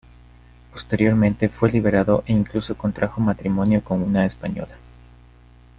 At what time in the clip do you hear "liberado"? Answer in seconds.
1.69-2.23